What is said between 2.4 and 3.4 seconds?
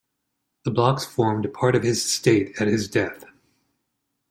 at his death.